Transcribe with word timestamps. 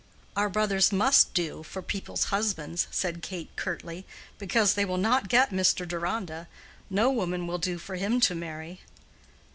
"Our 0.35 0.49
brothers 0.49 0.91
must 0.91 1.31
do 1.35 1.61
for 1.61 1.83
people's 1.83 2.23
husbands," 2.33 2.87
said 2.89 3.21
Kate, 3.21 3.55
curtly, 3.55 4.07
"because 4.39 4.73
they 4.73 4.83
will 4.83 4.97
not 4.97 5.29
get 5.29 5.51
Mr. 5.51 5.87
Deronda. 5.87 6.47
No 6.89 7.11
woman 7.11 7.45
will 7.45 7.59
do 7.59 7.77
for 7.77 7.93
him 7.97 8.19
to 8.21 8.33
marry." 8.33 8.81